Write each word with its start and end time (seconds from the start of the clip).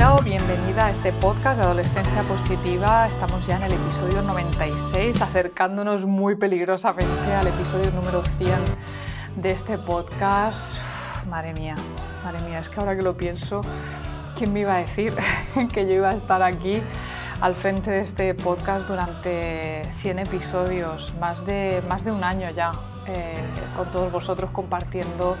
Bienvenida 0.00 0.18
o 0.18 0.24
bienvenida 0.24 0.86
a 0.86 0.90
este 0.92 1.12
podcast 1.12 1.60
de 1.60 1.66
Adolescencia 1.66 2.22
Positiva. 2.22 3.06
Estamos 3.06 3.46
ya 3.46 3.58
en 3.58 3.64
el 3.64 3.74
episodio 3.74 4.22
96, 4.22 5.20
acercándonos 5.20 6.06
muy 6.06 6.36
peligrosamente 6.36 7.34
al 7.34 7.48
episodio 7.48 7.90
número 7.90 8.24
100 8.24 8.54
de 9.36 9.50
este 9.50 9.76
podcast. 9.76 10.78
madre 11.28 11.52
mía, 11.52 11.74
madre 12.24 12.42
mía, 12.48 12.60
es 12.60 12.70
que 12.70 12.80
ahora 12.80 12.96
que 12.96 13.02
lo 13.02 13.14
pienso, 13.14 13.60
¿quién 14.38 14.54
me 14.54 14.60
iba 14.60 14.76
a 14.76 14.78
decir 14.78 15.14
que 15.74 15.86
yo 15.86 15.92
iba 15.92 16.08
a 16.08 16.14
estar 16.14 16.42
aquí 16.42 16.80
al 17.42 17.54
frente 17.54 17.90
de 17.90 18.00
este 18.00 18.32
podcast 18.32 18.88
durante 18.88 19.82
100 19.98 20.20
episodios, 20.20 21.12
más 21.20 21.44
de, 21.44 21.82
más 21.90 22.06
de 22.06 22.12
un 22.12 22.24
año 22.24 22.48
ya, 22.48 22.72
eh, 23.06 23.34
con 23.76 23.90
todos 23.90 24.10
vosotros 24.10 24.50
compartiendo 24.50 25.36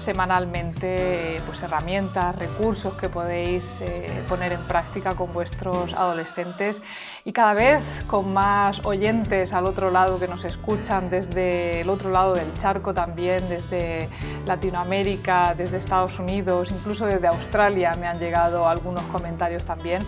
semanalmente 0.00 1.36
pues, 1.46 1.62
herramientas, 1.62 2.34
recursos 2.36 2.94
que 2.94 3.08
podéis 3.08 3.80
eh, 3.82 4.24
poner 4.28 4.52
en 4.52 4.62
práctica 4.62 5.14
con 5.14 5.32
vuestros 5.32 5.94
adolescentes 5.94 6.82
y 7.24 7.32
cada 7.32 7.54
vez 7.54 7.82
con 8.06 8.32
más 8.32 8.84
oyentes 8.84 9.52
al 9.52 9.66
otro 9.66 9.90
lado 9.90 10.18
que 10.18 10.26
nos 10.26 10.44
escuchan 10.44 11.10
desde 11.10 11.82
el 11.82 11.90
otro 11.90 12.10
lado 12.10 12.34
del 12.34 12.52
charco 12.54 12.94
también, 12.94 13.46
desde 13.48 14.08
Latinoamérica, 14.46 15.54
desde 15.56 15.78
Estados 15.78 16.18
Unidos, 16.18 16.72
incluso 16.72 17.06
desde 17.06 17.28
Australia 17.28 17.92
me 18.00 18.06
han 18.06 18.18
llegado 18.18 18.68
algunos 18.68 19.02
comentarios 19.04 19.64
también. 19.64 20.02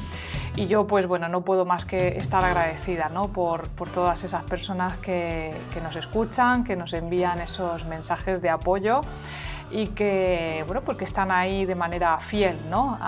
Y 0.55 0.67
yo, 0.67 0.87
pues 0.87 1.07
bueno, 1.07 1.29
no 1.29 1.41
puedo 1.43 1.65
más 1.65 1.87
que 1.87 2.09
estar 2.09 2.45
agradecida 2.45 3.09
¿no? 3.09 3.23
por, 3.29 3.69
por, 3.71 3.89
todas 3.89 4.23
esas 4.23 4.45
personas 4.45 4.99
que, 4.99 5.51
que 5.73 5.81
nos 5.81 5.97
escuchan, 5.97 6.63
que 6.63 6.77
nos 6.77 6.93
envían 6.93 7.41
esos 7.41 7.87
mensajes 7.87 8.43
de 8.43 8.51
apoyo 8.51 9.01
y 9.71 9.89
que, 9.89 10.65
bueno, 10.67 10.83
porque 10.83 11.05
están 11.05 11.31
ahí 11.31 11.65
de 11.65 11.75
manera 11.75 12.19
fiel, 12.19 12.57
¿no? 12.69 12.99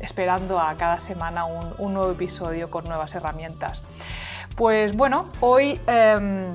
esperando 0.00 0.58
a 0.58 0.74
cada 0.76 0.98
semana 0.98 1.44
un, 1.44 1.74
un, 1.78 1.94
nuevo 1.94 2.12
episodio 2.12 2.70
con 2.70 2.84
nuevas 2.84 3.14
herramientas. 3.14 3.82
Pues 4.56 4.94
bueno, 4.96 5.26
hoy 5.40 5.80
em, 5.86 6.54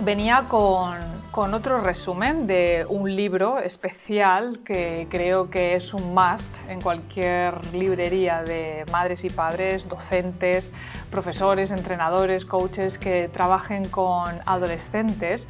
venía 0.00 0.46
con, 0.48 0.96
con, 1.30 1.54
otro 1.54 1.80
resumen 1.80 2.46
de 2.46 2.84
un 2.88 3.14
libro 3.14 3.58
especial 3.58 4.60
que 4.64 5.06
creo 5.10 5.50
que 5.50 5.74
es 5.76 5.94
un 5.94 6.14
must 6.14 6.58
en 6.68 6.80
cualquier 6.80 7.64
librería 7.72 8.42
de 8.42 8.84
madres 8.90 9.24
y 9.24 9.30
padres, 9.30 9.88
docentes, 9.88 10.72
profesores, 11.10 11.70
entrenadores, 11.70 12.44
coaches 12.44 12.98
que 12.98 13.28
trabajen 13.32 13.88
con 13.88 14.40
adolescentes. 14.46 15.46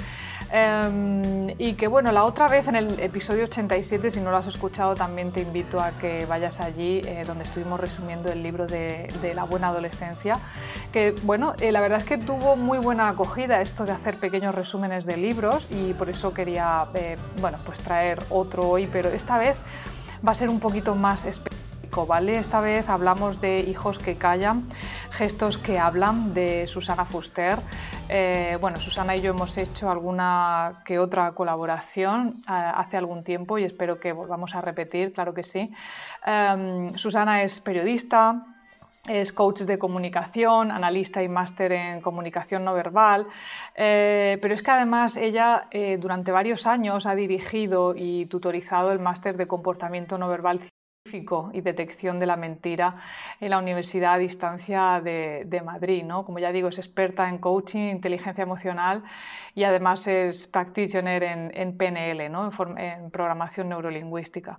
Em, 0.51 1.51
y 1.59 1.75
que 1.75 1.89
bueno, 1.89 2.11
la 2.11 2.25
otra 2.25 2.49
vez 2.49 2.69
en 2.69 2.77
el 2.77 3.01
episodio 3.01 3.45
87, 3.45 4.11
si 4.11 4.21
no 4.21 4.31
lo 4.31 4.39
has 4.39 4.47
escuchado, 4.47 4.95
también 4.95 5.31
te 5.31 5.43
invito 5.43 5.79
a 5.79 5.91
que 5.93 6.25
vayas 6.25 6.61
allí, 6.61 7.03
eh, 7.05 7.25
donde 7.27 7.45
estuvimos 7.45 7.79
resumiendo 7.79 8.33
el 8.33 8.43
libro 8.43 8.67
de, 8.67 9.09
la 9.35 9.45
buena 9.45 9.69
adolescencia, 9.69 10.39
que 10.91 11.15
bueno, 11.25 11.55
eh, 11.61 11.71
la 11.71 11.81
verdad 11.81 11.99
es 11.99 12.05
que 12.05 12.17
tuvo 12.17 12.57
muy 12.57 12.79
buena 12.79 13.08
acogida 13.08 13.61
esto 13.61 13.85
de 13.85 13.92
hacer 13.92 14.19
pequeños 14.19 14.55
resúmenes 14.55 15.05
de 15.05 15.19
libros 15.19 15.69
y 15.70 15.92
por 15.92 16.08
eso 16.08 16.33
quería, 16.33 16.87
eh, 16.95 17.17
bueno, 17.41 17.58
pues 17.67 17.81
traer 17.81 18.19
otro 18.31 18.69
hoy, 18.69 18.89
pero 18.91 19.11
esta 19.11 19.37
vez 19.37 19.57
va 20.27 20.33
a 20.33 20.35
ser 20.35 20.48
un 20.48 20.61
poquito 20.61 20.95
más 20.95 21.27
Esta 21.98 22.61
vez 22.61 22.89
hablamos 22.89 23.41
de 23.41 23.59
Hijos 23.59 23.98
que 23.98 24.14
callan, 24.14 24.69
gestos 25.11 25.59
que 25.59 25.81
hablan 25.81 26.33
de 26.33 26.69
Susana 26.69 27.05
Fuster. 27.05 27.59
Eh, 28.09 28.57
bueno, 28.61 28.77
Susana 28.79 29.17
y 29.17 29.20
yo 29.20 29.33
hemos 29.33 29.59
hecho 29.59 29.91
alguna 29.91 30.85
que 30.85 31.01
otra 31.01 31.33
colaboración 31.33 32.29
eh, 32.29 32.33
hace 32.47 32.97
algún 32.97 33.25
tiempo 33.25 33.58
y 33.58 33.64
espero 33.64 33.98
que 33.98 34.13
volvamos 34.13 34.55
a 34.55 34.61
repetir, 34.61 35.13
claro 35.13 35.35
que 35.35 35.42
sí. 35.42 35.73
Em, 36.25 36.97
Susana 36.97 37.42
es 37.42 37.61
periodista, 37.61 38.47
es 39.08 39.33
coach 39.33 39.63
de 39.63 39.77
comunicación, 39.77 40.70
analista 40.70 41.20
y 41.20 41.29
máster 41.29 41.73
en 41.73 42.01
comunicación 42.01 42.64
no 42.64 42.75
verbal, 42.75 43.27
eh, 43.75 44.39
pero 44.41 44.55
es 44.55 44.63
que 44.63 44.70
además 44.70 45.17
ella 45.17 45.67
durante 45.98 46.31
varios 46.31 46.64
años 46.69 47.07
ha 47.07 47.17
dirigido 47.17 47.95
y 47.97 48.27
tutorizado 48.27 48.92
el 48.92 49.01
máster 49.01 49.37
de 49.37 49.48
comportamiento 49.48 50.17
no 50.17 50.29
verbal 50.29 50.61
y 51.13 51.61
detección 51.61 52.19
de 52.19 52.27
la 52.27 52.36
mentira 52.36 52.96
en 53.41 53.51
la 53.51 53.58
Universidad 53.58 54.14
a 54.14 54.19
Distancia 54.19 55.01
de, 55.02 55.63
Madrid. 55.64 56.05
¿no? 56.05 56.24
Como 56.24 56.39
ya 56.39 56.52
digo, 56.52 56.69
es 56.69 56.79
experta 56.79 57.29
en 57.29 57.39
coaching, 57.39 57.91
inteligencia 57.91 58.42
emocional 58.42 59.02
y 59.55 59.64
además 59.64 60.07
es 60.07 60.46
practitioner 60.46 61.23
en, 61.23 61.77
PNL, 61.77 62.30
¿no? 62.30 62.51
en 62.77 63.11
programación 63.11 63.69
neurolingüística. 63.69 64.58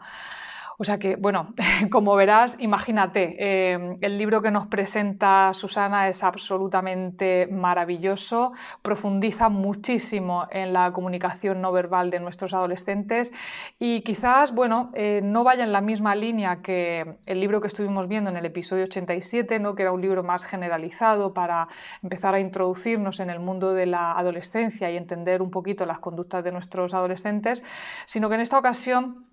O 0.82 0.86
sea 0.86 0.98
que, 0.98 1.18
bueno, 1.18 1.54
como 1.92 2.16
verás, 2.16 2.56
imagínate, 2.58 3.36
eh, 3.38 3.98
el 4.00 4.18
libro 4.18 4.42
que 4.42 4.50
nos 4.50 4.68
presenta 4.68 5.54
Susana 5.54 6.08
es 6.08 6.24
absolutamente 6.24 7.48
maravilloso, 7.48 8.54
profundiza 8.82 9.50
muchísimo 9.50 10.48
en 10.50 10.72
la 10.72 10.94
comunicación 10.94 11.60
no 11.60 11.74
verbal 11.74 12.10
de 12.10 12.22
nuestros 12.22 12.54
adolescentes 12.54 13.34
y 13.78 14.04
quizás, 14.04 14.54
bueno, 14.54 14.90
eh, 14.94 15.20
no 15.22 15.44
vaya 15.44 15.66
en 15.66 15.74
la 15.74 15.82
misma 15.82 16.16
línea 16.16 16.62
que 16.62 17.18
el 17.26 17.42
libro 17.42 17.60
que 17.60 17.68
estuvimos 17.68 18.08
viendo 18.08 18.30
en 18.30 18.38
el 18.38 18.46
episodio 18.46 18.86
87, 18.86 19.60
¿no? 19.60 19.76
que 19.76 19.82
era 19.82 19.92
un 19.92 20.00
libro 20.00 20.24
más 20.24 20.46
generalizado 20.46 21.34
para 21.34 21.68
empezar 22.02 22.36
a 22.36 22.40
introducirnos 22.40 23.20
en 23.20 23.30
el 23.30 23.42
mundo 23.42 23.74
de 23.74 23.86
la 23.86 24.14
adolescencia 24.14 24.90
y 24.90 24.96
entender 24.96 25.42
un 25.42 25.52
poquito 25.52 25.86
las 25.86 26.00
conductas 26.00 26.42
de 26.42 26.54
nuestros 26.54 26.94
adolescentes, 26.94 27.66
sino 28.06 28.30
que 28.30 28.36
en 28.36 28.42
esta 28.42 28.58
ocasión 28.58 29.29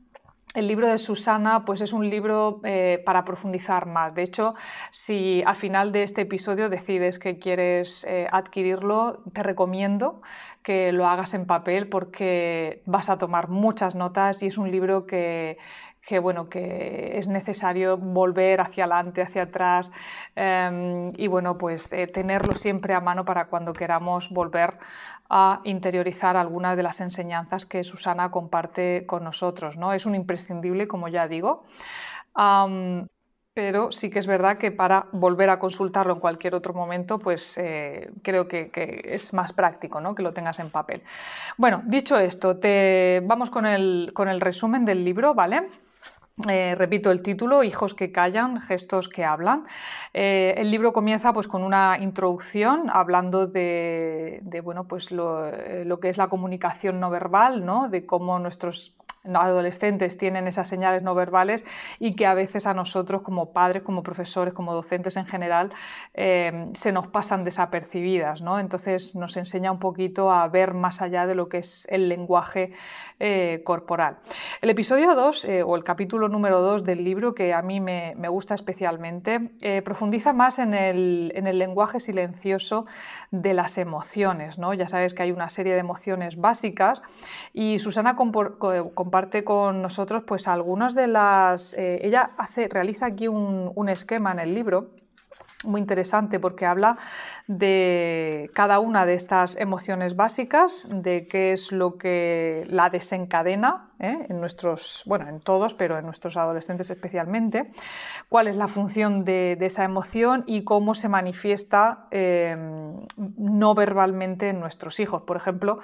el 0.57 0.69
libro 0.69 0.89
de 0.89 0.97
Susana 0.97 1.67
pues 1.67 1.83
es 1.83 1.93
un 1.93 2.09
libro 2.09 2.61
eh, 2.65 3.03
para 3.05 3.25
profundizar 3.25 3.85
más. 3.85 4.15
De 4.15 4.23
hecho, 4.23 4.55
si 4.91 5.43
al 5.47 5.55
final 5.55 5.93
de 5.93 6.03
este 6.03 6.23
episodio 6.23 6.71
decides 6.71 7.19
que 7.19 7.39
quieres 7.39 8.05
eh, 8.05 8.27
adquirirlo, 8.33 9.23
te 9.35 9.43
recomiendo 9.43 10.23
que 10.63 10.93
lo 10.93 11.07
hagas 11.07 11.35
en 11.35 11.45
papel 11.45 11.89
porque 11.89 12.83
vas 12.87 13.11
a 13.11 13.19
tomar 13.19 13.49
muchas 13.49 13.95
notas 13.95 14.43
y 14.43 14.47
es 14.47 14.57
un 14.57 14.71
libro 14.71 15.07
que, 15.07 15.59
que, 16.07 16.19
bueno, 16.21 16.49
que 16.49 17.19
es 17.19 17.29
necesario 17.29 17.99
volver 17.99 18.61
hacia 18.63 18.85
adelante, 18.85 19.21
hacia 19.23 19.43
atrás 19.43 19.91
em, 20.37 21.13
y 21.17 21.27
bueno, 21.27 21.59
pues 21.59 21.93
eh, 21.93 22.07
tenerlo 22.07 22.55
siempre 22.55 22.95
a 22.95 23.01
mano 23.01 23.25
para 23.25 23.47
cuando 23.49 23.73
queramos 23.75 24.31
volver 24.31 24.79
a 25.29 25.61
interiorizar 25.65 26.37
algunas 26.37 26.77
de 26.77 26.83
las 26.83 27.01
enseñanzas 27.01 27.67
que 27.67 27.85
Susana 27.85 28.31
comparte 28.31 29.05
con 29.07 29.25
nosotros. 29.25 29.77
¿no? 29.77 29.93
Es 29.93 30.07
un 30.07 30.15
imprescindible, 30.15 30.87
como 30.89 31.09
ya 31.09 31.29
digo. 31.29 31.65
pero 33.55 33.91
sí 33.91 34.11
que 34.11 34.19
es 34.19 34.27
verdad 34.27 34.59
que 34.59 34.71
para 34.71 35.07
volver 35.13 35.49
a 35.49 35.59
consultarlo 35.59 36.15
en 36.15 36.21
cualquier 36.21 36.55
otro 36.55 36.75
momento, 36.75 37.19
pues 37.19 37.57
eh, 37.57 38.11
creo 38.23 38.47
que, 38.47 38.71
es 39.05 39.33
más 39.33 39.53
práctico 39.53 40.01
¿no? 40.01 40.15
que 40.15 40.23
lo 40.23 40.33
tengas 40.33 40.59
en 40.59 40.71
papel. 40.71 41.03
Bueno, 41.57 41.83
dicho 41.87 42.19
esto, 42.19 42.59
te... 42.59 43.23
vamos 43.25 43.51
con 43.51 43.65
el, 43.65 44.11
con 44.15 44.29
el 44.29 44.41
resumen 44.41 44.85
del 44.85 45.05
libro, 45.05 45.35
¿vale? 45.35 45.86
Eh, 46.49 46.75
repito 46.77 47.11
el 47.11 47.23
título, 47.23 47.65
Hijos 47.65 47.95
que 47.95 48.13
callan, 48.13 48.61
gestos 48.61 49.09
que 49.09 49.25
hablan. 49.25 49.65
Eh, 50.13 50.53
el 50.59 50.71
libro 50.71 50.93
comienza 50.93 51.33
pues, 51.33 51.49
con 51.49 51.63
una 51.63 51.97
introducción 51.99 52.91
hablando 52.91 53.47
de, 53.47 54.43
bueno, 54.63 54.87
pues 54.87 55.11
lo, 55.13 55.49
eh, 55.49 55.87
lo, 55.87 55.99
que 55.99 56.11
es 56.11 56.19
la 56.19 56.29
comunicación 56.29 57.01
no 57.01 57.09
verbal, 57.09 57.65
¿no? 57.65 57.89
de 57.89 58.05
cómo 58.05 58.39
nuestros 58.39 58.95
adolescentes 59.35 60.19
tienen 60.19 60.47
esas 60.47 60.69
señales 60.69 61.03
no 61.03 61.15
verbales 61.15 61.65
y 61.99 62.15
que 62.15 62.27
a 62.27 62.35
veces 62.35 62.67
a 62.67 62.75
nosotros 62.75 63.23
como 63.23 63.53
padres, 63.53 63.83
como 63.83 64.03
profesores, 64.03 64.55
como 64.55 64.75
docentes 64.75 65.17
en 65.17 65.27
general, 65.27 65.73
eh, 66.15 66.69
se 66.75 66.93
nos 66.93 67.07
pasan 67.09 67.45
desapercibidas. 67.45 68.43
¿no? 68.43 68.59
Entonces 68.59 69.15
nos 69.17 69.37
enseña 69.37 69.73
un 69.73 69.79
poquito 69.79 70.31
a 70.31 70.47
ver 70.49 70.75
más 70.75 71.03
allá 71.03 71.27
de 71.27 71.35
lo 71.35 71.49
que 71.49 71.59
es 71.59 71.87
el 71.91 72.09
lenguaje 72.09 72.73
eh, 73.19 73.63
corporal. 73.65 74.19
El 74.61 74.71
episodio 74.71 75.15
2 75.15 75.45
eh, 75.47 75.63
o 75.63 75.77
el 75.77 75.85
capítulo 75.85 76.29
número 76.29 76.61
2 76.61 76.85
del 76.85 77.03
libro, 77.03 77.35
que 77.35 77.55
a 77.55 77.63
mí 77.63 77.81
me, 77.81 78.15
gusta 78.29 78.55
especialmente, 78.55 79.51
profundiza 79.85 80.33
más 80.33 80.59
en 80.59 80.75
el, 80.75 81.33
en 81.35 81.47
el, 81.47 81.59
lenguaje 81.59 82.01
silencioso 82.01 82.85
de 83.31 83.55
las 83.55 83.79
emociones. 83.79 84.59
¿no? 84.59 84.75
Ya 84.75 84.89
sabes 84.89 85.15
que 85.15 85.23
hay 85.23 85.33
una 85.33 85.49
serie 85.49 85.73
de 85.73 85.81
emociones 85.81 86.37
básicas 86.37 87.03
y 87.53 87.79
Susana 87.79 88.17
comparte 88.17 89.16
comparte 89.17 89.45
con 89.45 89.81
nosotros 89.81 90.25
pues 90.27 90.47
algunas 90.47 90.95
de 90.95 91.07
las... 91.07 91.73
Eh, 91.73 92.01
ella 92.03 92.33
hace, 92.37 92.69
realiza 92.69 93.07
aquí 93.07 93.29
un, 93.29 93.89
esquema 93.89 94.31
en 94.33 94.41
el 94.41 94.55
libro 94.55 94.91
muy 95.65 95.81
interesante 95.81 96.39
porque 96.39 96.67
habla 96.67 96.99
de 97.47 98.51
cada 98.55 98.79
una 98.79 99.07
de 99.07 99.15
estas 99.15 99.57
emociones 99.57 100.17
básicas, 100.17 100.87
de 100.91 101.27
qué 101.29 101.53
es 101.53 101.73
lo 101.73 101.97
que 101.97 102.67
la 102.69 102.91
desencadena 102.91 103.91
¿eh? 103.99 104.27
en 104.29 104.41
nuestros, 104.41 105.03
bueno, 105.07 105.29
en 105.29 105.41
todos, 105.41 105.75
pero 105.75 105.99
en 105.99 106.05
nuestros 106.05 106.37
adolescentes 106.37 106.91
especialmente, 106.91 107.71
cuál 108.29 108.49
es 108.49 108.57
la 108.57 108.69
función 108.69 109.25
de, 109.25 109.57
esa 109.61 109.85
emoción 109.85 110.45
y 110.47 110.63
cómo 110.63 110.95
se 110.95 111.09
manifiesta 111.09 112.07
em, 112.11 113.07
no 113.17 113.75
verbalmente 113.75 114.51
en 114.51 114.61
nuestros 114.61 115.01
hijos. 115.01 115.23
Por 115.23 115.37
ejemplo, 115.37 115.79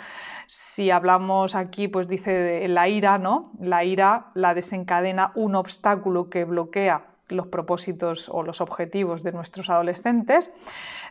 si 0.46 0.90
hablamos 0.90 1.54
aquí, 1.54 1.88
pues 1.88 2.06
dice 2.08 2.30
de 2.30 2.69
la 2.69 2.88
ira, 2.88 3.19
¿no? 3.19 3.52
La 3.58 3.84
ira 3.84 4.26
la 4.34 4.54
desencadena 4.54 5.32
un 5.34 5.56
obstáculo 5.56 6.28
que 6.30 6.44
bloquea 6.44 7.12
los 7.32 7.49
propósitos 7.49 8.29
o 8.29 8.43
los 8.43 8.61
objetivos 8.61 9.23
de 9.23 9.32
nuestros 9.32 9.70
adolescentes. 9.70 10.52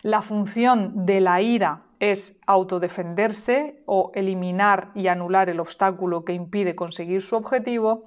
La 0.01 0.21
función 0.21 1.05
de 1.05 1.21
la 1.21 1.41
ira 1.41 1.83
es 1.99 2.39
autodefenderse 2.47 3.83
o 3.85 4.11
eliminar 4.15 4.89
y 4.95 5.07
anular 5.07 5.49
el 5.49 5.59
obstáculo 5.59 6.25
que 6.25 6.33
impide 6.33 6.75
conseguir 6.75 7.21
su 7.21 7.35
objetivo. 7.35 8.03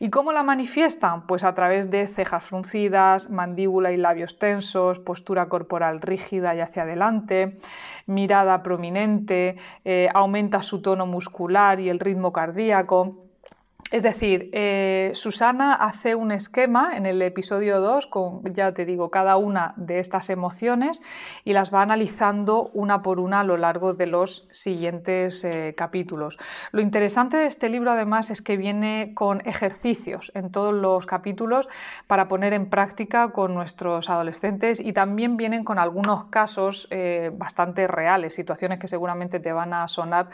¿Y 0.00 0.10
cómo 0.10 0.32
la 0.32 0.42
manifiestan? 0.42 1.26
Pues 1.26 1.44
a 1.44 1.54
través 1.54 1.88
de 1.88 2.06
cejas 2.08 2.44
fruncidas, 2.44 3.30
mandíbula 3.30 3.92
y 3.92 3.96
labios 3.96 4.38
tensos, 4.40 4.98
postura 4.98 5.48
corporal 5.48 6.00
rígida 6.00 6.56
y 6.56 6.60
hacia 6.60 6.82
adelante, 6.82 7.56
mirada 8.06 8.62
prominente, 8.64 9.56
eh, 9.84 10.08
aumenta 10.12 10.62
su 10.62 10.82
tono 10.82 11.06
muscular 11.06 11.78
y 11.78 11.88
el 11.90 12.00
ritmo 12.00 12.32
cardíaco. 12.32 13.27
Es 13.90 14.02
decir, 14.02 14.50
eh, 14.52 15.12
Susana 15.14 15.72
hace 15.72 16.14
un 16.14 16.30
esquema 16.30 16.94
en 16.94 17.06
el 17.06 17.22
episodio 17.22 17.80
2 17.80 18.06
con, 18.06 18.42
ya 18.52 18.72
te 18.74 18.84
digo, 18.84 19.10
cada 19.10 19.38
una 19.38 19.72
de 19.76 19.98
estas 19.98 20.28
emociones 20.28 21.00
y 21.42 21.54
las 21.54 21.72
va 21.72 21.80
analizando 21.80 22.70
una 22.74 23.00
por 23.00 23.18
una 23.18 23.40
a 23.40 23.44
lo 23.44 23.56
largo 23.56 23.94
de 23.94 24.06
los 24.06 24.46
siguientes 24.50 25.42
eh, 25.42 25.74
capítulos. 25.74 26.36
Lo 26.70 26.82
interesante 26.82 27.38
de 27.38 27.46
este 27.46 27.70
libro 27.70 27.90
además 27.90 28.28
es 28.28 28.42
que 28.42 28.58
viene 28.58 29.12
con 29.14 29.40
ejercicios 29.46 30.32
en 30.34 30.52
todos 30.52 30.74
los 30.74 31.06
capítulos 31.06 31.66
para 32.06 32.28
poner 32.28 32.52
en 32.52 32.68
práctica 32.68 33.30
con 33.30 33.54
nuestros 33.54 34.10
adolescentes 34.10 34.80
y 34.80 34.92
también 34.92 35.38
vienen 35.38 35.64
con 35.64 35.78
algunos 35.78 36.24
casos 36.24 36.88
eh, 36.90 37.30
bastante 37.32 37.86
reales, 37.86 38.34
situaciones 38.34 38.78
que 38.78 38.88
seguramente 38.88 39.40
te 39.40 39.52
van 39.52 39.72
a 39.72 39.88
sonar 39.88 40.28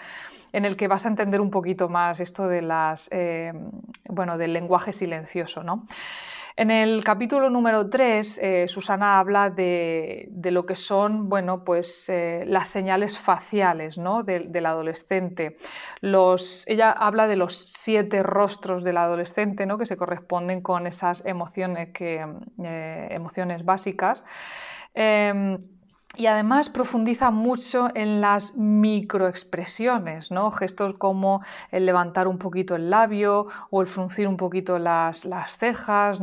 en 0.55 0.65
el 0.65 0.77
que 0.77 0.87
vas 0.87 1.05
a 1.05 1.09
entender 1.09 1.41
un 1.41 1.51
poquito 1.51 1.89
más 1.89 2.21
esto 2.21 2.47
de 2.47 2.63
las, 2.63 3.09
eh, 3.11 3.53
bueno, 4.09 4.39
del 4.39 4.53
lenguaje 4.53 4.93
silencioso. 4.93 5.65
¿no? 5.65 5.85
En 6.55 6.71
el 6.71 7.03
capítulo 7.03 7.51
número 7.51 7.91
3, 7.91 8.39
eh, 8.41 8.69
Susana 8.69 9.19
habla 9.19 9.51
de, 9.51 10.29
lo 10.53 10.65
que 10.65 10.77
son 10.77 11.29
bueno, 11.29 11.65
pues, 11.65 12.09
eh, 12.09 12.45
las 12.47 12.69
señales 12.69 13.19
faciales 13.19 13.99
¿no? 13.99 14.23
del 14.23 14.65
adolescente. 14.65 15.57
Ella 16.01 16.93
habla 16.93 17.27
de 17.27 17.35
los 17.35 17.59
siete 17.59 18.23
rostros 18.23 18.85
del 18.85 18.99
adolescente 18.99 19.67
¿no? 19.67 19.77
que 19.77 19.87
se 19.87 19.97
corresponden 19.97 20.61
con 20.61 20.87
esas 20.87 21.27
emociones, 21.27 21.89
que, 21.93 22.25
emociones 23.11 23.65
básicas. 23.65 24.25
Y 26.17 26.27
además 26.27 26.69
profundiza 26.69 27.31
mucho 27.31 27.89
en 27.95 28.21
las 28.21 28.57
microexpresiones, 28.57 30.31
gestos 30.59 30.95
como 30.95 31.43
el 31.71 31.87
levantar 31.87 32.29
un 32.29 32.39
poquito 32.39 32.77
el 32.77 32.91
labio 32.91 33.47
o 33.71 33.81
el 33.81 33.87
fruncir 33.87 34.29
un 34.29 34.37
poquito 34.37 34.79
las, 34.79 35.27
cejas. 35.57 36.21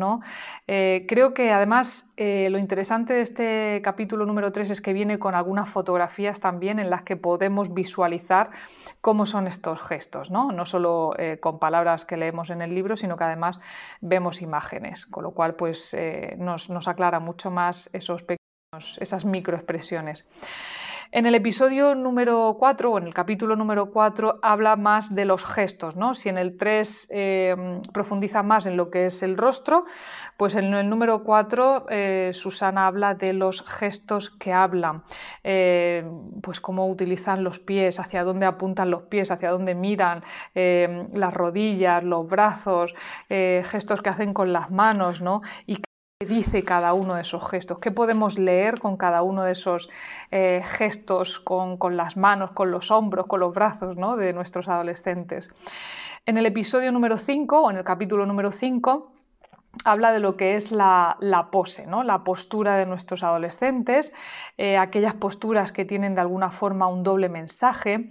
Eh, 0.68 1.06
creo 1.08 1.34
que 1.34 1.52
además 1.52 2.12
eh, 2.16 2.50
lo 2.50 2.58
interesante 2.58 3.14
de 3.14 3.22
este 3.22 3.82
capítulo 3.84 4.26
número 4.26 4.52
3 4.52 4.70
es 4.70 4.82
que 4.82 4.94
viene 4.94 5.20
con 5.20 5.36
algunas 5.36 5.70
fotografías 5.70 6.40
también 6.40 6.80
en 6.80 6.90
las 6.90 7.02
que 7.02 7.18
podemos 7.18 7.74
visualizar 7.74 8.52
cómo 9.02 9.26
son 9.26 9.48
estos 9.48 9.82
gestos, 9.82 10.32
no, 10.32 10.52
no 10.52 10.66
solo 10.66 11.14
eh, 11.18 11.40
con 11.40 11.60
palabras 11.60 12.06
que 12.06 12.18
leemos 12.18 12.50
en 12.50 12.62
el 12.62 12.74
libro, 12.74 12.96
sino 12.96 13.18
que 13.18 13.24
además 13.26 13.60
vemos 14.00 14.42
imágenes, 14.42 15.06
con 15.06 15.24
lo 15.24 15.32
cual 15.32 15.56
pues, 15.56 15.96
nos, 16.38 16.70
nos 16.70 16.88
aclara 16.88 17.20
mucho 17.20 17.52
más 17.52 17.90
esos 17.94 18.22
pequeños 18.22 18.41
esas 19.02 19.26
microexpresiones. 19.26 20.26
En 21.12 21.26
el 21.26 21.36
episodio 21.36 21.94
número 21.94 22.56
4 22.58 22.90
o 22.90 22.98
en 22.98 23.06
el 23.06 23.14
capítulo 23.14 23.58
número 23.58 23.92
4 23.92 24.40
habla 24.42 24.78
más 24.78 25.14
de 25.14 25.26
los 25.26 25.44
gestos, 25.44 25.98
¿no? 25.98 26.14
Si 26.14 26.30
en 26.30 26.38
el 26.38 26.56
3 26.56 27.10
eh, 27.12 27.82
profundiza 27.92 28.44
más 28.44 28.68
en 28.68 28.78
lo 28.78 28.90
que 28.90 29.08
es 29.08 29.24
el 29.24 29.36
rostro, 29.36 29.84
pues 30.38 30.56
en 30.56 30.74
el 30.74 30.90
número 30.90 31.22
4 31.26 31.88
eh, 31.90 32.32
Susana 32.34 32.88
habla 32.88 33.14
de 33.14 33.34
los 33.34 33.62
gestos 33.62 34.30
que 34.30 34.54
hablan, 34.54 35.04
eh, 35.44 36.10
pues 36.42 36.62
cómo 36.62 36.88
utilizan 36.88 37.44
los 37.44 37.60
pies, 37.60 38.00
hacia 38.00 38.24
dónde 38.24 38.46
apuntan 38.46 38.90
los 38.90 39.04
pies, 39.04 39.32
hacia 39.32 39.52
dónde 39.52 39.76
miran, 39.76 40.24
las 40.54 41.34
rodillas, 41.34 42.06
los 42.06 42.26
brazos, 42.26 42.96
gestos 43.28 44.02
que 44.02 44.10
hacen 44.10 44.34
con 44.34 44.54
las 44.54 44.72
manos, 44.72 45.22
¿no? 45.22 45.42
Dice 46.26 46.64
cada 46.64 46.94
uno 46.94 47.16
de 47.16 47.22
esos 47.22 47.50
gestos? 47.50 47.80
¿Qué 47.80 47.92
podemos 47.92 48.38
leer 48.38 48.80
con 48.80 48.98
cada 48.98 49.22
uno 49.24 49.44
de 49.44 49.52
esos 49.52 49.90
eh, 50.32 50.62
gestos, 50.66 51.40
con, 51.40 51.78
las 51.98 52.18
manos, 52.18 52.52
con 52.52 52.72
los 52.72 52.92
hombros, 52.92 53.28
con 53.28 53.40
los 53.40 53.54
brazos 53.54 53.98
¿no? 53.98 54.16
de 54.16 54.34
nuestros 54.34 54.68
adolescentes? 54.68 55.50
En 56.26 56.38
el 56.38 56.46
episodio 56.46 56.92
número 56.92 57.18
5 57.18 57.62
o 57.62 57.72
en 57.72 57.78
el 57.78 57.84
capítulo 57.84 58.26
número 58.26 58.52
5 58.52 59.12
habla 59.86 60.12
de 60.12 60.20
lo 60.20 60.36
que 60.36 60.56
es 60.56 60.72
la, 60.72 61.18
pose, 61.52 61.88
¿no? 61.88 62.04
la 62.04 62.24
postura 62.24 62.76
de 62.76 62.86
nuestros 62.86 63.24
adolescentes, 63.24 64.14
eh, 64.58 64.78
aquellas 64.78 65.14
posturas 65.16 65.72
que 65.72 65.86
tienen 65.86 66.14
de 66.14 66.22
alguna 66.22 66.52
forma 66.52 66.88
un 66.88 67.04
doble 67.04 67.30
mensaje 67.30 68.10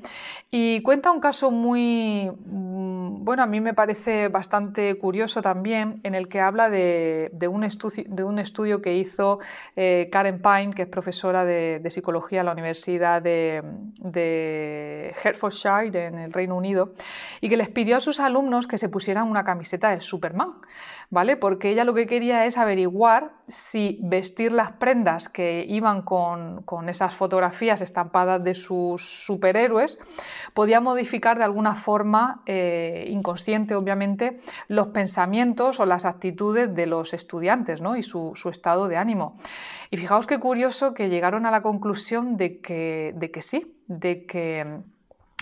y 0.50 0.82
cuenta 0.82 1.12
un 1.12 1.20
caso 1.20 1.50
muy, 1.50 2.30
mm, 2.30 3.24
bueno, 3.24 3.42
a 3.42 3.46
mí 3.46 3.60
me 3.60 3.74
parece 3.74 4.28
bastante 4.28 4.96
curioso 4.98 5.42
también, 5.42 5.98
en 6.02 6.14
el 6.14 6.28
que 6.28 6.40
habla 6.40 6.70
de, 6.70 7.30
un, 7.48 7.62
estudio, 7.62 8.04
de 8.08 8.24
un, 8.24 8.38
estudio 8.38 8.82
que 8.82 8.96
hizo 8.96 9.38
eh, 9.76 10.08
Karen 10.10 10.42
Pine, 10.42 10.70
que 10.74 10.82
es 10.82 10.88
profesora 10.88 11.44
de, 11.44 11.80
psicología 11.90 12.40
en 12.40 12.46
la 12.46 12.52
Universidad 12.52 13.20
de, 13.20 13.62
de 14.00 15.12
Hertfordshire, 15.24 16.06
en 16.06 16.18
el 16.18 16.32
Reino 16.32 16.56
Unido, 16.56 16.92
y 17.40 17.48
que 17.48 17.56
les 17.56 17.68
pidió 17.68 17.96
a 17.96 18.00
sus 18.00 18.20
alumnos 18.20 18.68
que 18.68 18.78
se 18.78 18.88
pusieran 18.88 19.28
una 19.28 19.42
camiseta 19.42 19.90
de 19.90 20.00
Superman, 20.00 20.54
¿vale? 21.10 21.36
Porque 21.50 21.70
ella 21.70 21.82
lo 21.84 21.94
que 21.94 22.06
quería 22.06 22.46
es 22.46 22.56
averiguar 22.56 23.32
si 23.48 23.98
vestir 24.04 24.52
las 24.52 24.70
prendas 24.70 25.28
que 25.28 25.64
iban 25.66 26.02
con, 26.02 26.88
esas 26.88 27.12
fotografías 27.12 27.80
estampadas 27.80 28.44
de 28.44 28.54
sus 28.54 29.24
superhéroes 29.26 29.98
podía 30.54 30.80
modificar 30.80 31.38
de 31.38 31.42
alguna 31.42 31.74
forma, 31.74 32.42
eh, 32.46 33.08
inconsciente 33.08 33.74
obviamente, 33.74 34.38
los 34.68 34.86
pensamientos 34.90 35.80
o 35.80 35.86
las 35.86 36.04
actitudes 36.04 36.72
de 36.72 36.86
los 36.86 37.14
estudiantes 37.14 37.82
¿no? 37.82 37.96
y 37.96 38.02
su, 38.02 38.32
estado 38.48 38.86
de 38.86 38.96
ánimo. 38.96 39.34
Y 39.90 39.96
fijaos 39.96 40.28
qué 40.28 40.38
curioso 40.38 40.94
que 40.94 41.08
llegaron 41.08 41.46
a 41.46 41.50
la 41.50 41.62
conclusión 41.62 42.36
de 42.36 42.60
que, 42.60 43.12
de 43.16 43.32
que 43.32 43.42
sí, 43.42 43.76
de 43.88 44.24
que 44.24 44.82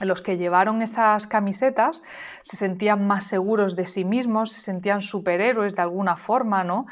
los 0.01 0.23
que 0.23 0.37
llevaron 0.37 0.83
esas 0.83 1.27
camisetas 1.27 2.03
se 2.43 2.57
sentían 2.57 3.07
más 3.07 3.27
seguros 3.27 3.77
de 3.77 3.87
sí 3.87 4.05
mismos, 4.05 4.53
se 4.53 4.61
sentían 4.61 5.01
superhéroes 5.01 5.75
de 5.75 5.83
alguna 5.83 6.17
forma, 6.17 6.65
¿no? 6.65 6.87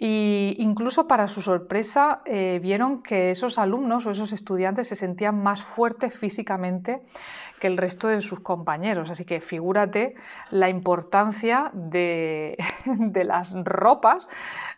Y 0.00 0.54
incluso 0.58 1.08
para 1.08 1.26
su 1.26 1.42
sorpresa 1.42 2.22
eh, 2.24 2.60
vieron 2.62 3.02
que 3.02 3.32
esos 3.32 3.58
alumnos 3.58 4.06
o 4.06 4.10
esos 4.10 4.32
estudiantes 4.32 4.86
se 4.86 4.94
sentían 4.94 5.42
más 5.42 5.60
fuertes 5.60 6.16
físicamente 6.16 7.02
que 7.58 7.66
el 7.66 7.76
resto 7.76 8.08
de 8.08 8.20
sus 8.20 8.40
compañeros. 8.40 9.10
Así 9.10 9.24
que 9.24 9.40
figúrate 9.40 10.14
la 10.50 10.68
importancia 10.68 11.70
de, 11.74 12.56
de 12.84 13.24
las 13.24 13.54
ropas, 13.64 14.26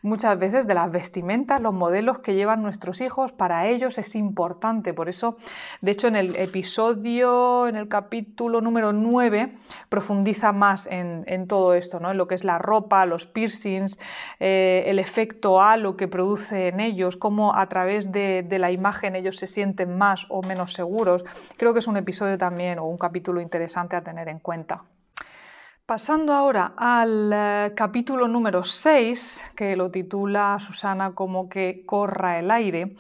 muchas 0.03 0.39
veces 0.39 0.67
de 0.67 0.75
las 0.75 0.91
vestimentas, 0.91 1.61
los 1.61 1.75
modelos 1.75 2.21
que 2.21 2.35
llevan 2.35 2.63
nuestros 2.63 3.01
hijos. 3.01 3.33
Para 3.33 3.67
ellos 3.67 3.99
es 3.99 4.15
importante. 4.15 4.95
Por 4.95 5.09
eso, 5.09 5.37
de 5.81 5.91
hecho, 5.91 6.09
en 6.09 6.17
el 6.17 6.37
episodio, 6.37 7.69
en 7.69 7.77
el 7.77 7.89
capítulo 7.89 8.61
número 8.61 8.93
9, 8.93 9.55
profundiza 9.89 10.53
más 10.53 10.87
en, 10.87 11.47
todo 11.47 11.75
esto, 11.75 12.01
¿no? 12.01 12.11
en 12.11 12.17
lo 12.17 12.27
que 12.27 12.35
es 12.35 12.45
la 12.45 12.59
ropa, 12.59 13.07
los 13.07 13.27
piercings, 13.27 13.99
eh, 14.39 14.85
el 14.87 14.99
efecto 14.99 15.61
halo 15.61 15.97
que 15.97 16.09
produce 16.09 16.69
en 16.69 16.81
ellos, 16.81 17.17
cómo 17.17 17.55
a 17.55 17.69
través 17.69 18.13
de, 18.13 18.47
la 18.51 18.71
imagen 18.71 19.17
ellos 19.17 19.37
se 19.37 19.47
sienten 19.47 19.97
más 19.97 20.27
o 20.29 20.43
menos 20.43 20.75
seguros. 20.75 21.25
Creo 21.57 21.73
que 21.73 21.79
es 21.79 21.87
un 21.87 21.97
episodio 21.97 22.37
también 22.39 22.70
o 22.79 22.85
un 22.85 22.99
capítulo 22.99 23.41
interesante 23.41 23.97
a 23.97 24.03
tener 24.03 24.29
en 24.29 24.39
cuenta. 24.39 24.85
Pasando 25.91 26.33
ahora 26.33 26.75
al 26.77 27.33
eh, 27.35 27.73
capítulo 27.75 28.29
número 28.29 28.63
6, 28.63 29.45
que 29.57 29.75
lo 29.75 29.91
titula 29.91 30.57
Susana 30.61 31.17
como 31.17 31.49
que 31.49 31.83
corra 31.85 32.39
el 32.39 32.53
aire, 32.53 32.95